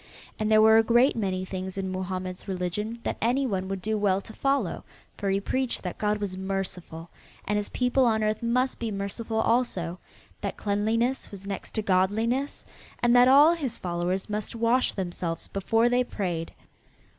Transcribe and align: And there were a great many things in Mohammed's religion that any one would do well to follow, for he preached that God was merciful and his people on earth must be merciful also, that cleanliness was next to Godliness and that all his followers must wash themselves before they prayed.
And 0.39 0.49
there 0.49 0.63
were 0.63 0.79
a 0.79 0.83
great 0.83 1.15
many 1.15 1.45
things 1.45 1.77
in 1.77 1.91
Mohammed's 1.91 2.47
religion 2.47 2.97
that 3.03 3.17
any 3.21 3.45
one 3.45 3.67
would 3.67 3.83
do 3.83 3.99
well 3.99 4.19
to 4.21 4.33
follow, 4.33 4.83
for 5.15 5.29
he 5.29 5.39
preached 5.39 5.83
that 5.83 5.99
God 5.99 6.17
was 6.17 6.39
merciful 6.39 7.11
and 7.47 7.55
his 7.55 7.69
people 7.69 8.05
on 8.05 8.23
earth 8.23 8.41
must 8.41 8.79
be 8.79 8.89
merciful 8.89 9.37
also, 9.39 9.99
that 10.41 10.57
cleanliness 10.57 11.29
was 11.29 11.45
next 11.45 11.75
to 11.75 11.83
Godliness 11.83 12.65
and 13.03 13.15
that 13.15 13.27
all 13.27 13.53
his 13.53 13.77
followers 13.77 14.27
must 14.27 14.55
wash 14.55 14.91
themselves 14.91 15.47
before 15.49 15.87
they 15.87 16.03
prayed. 16.03 16.51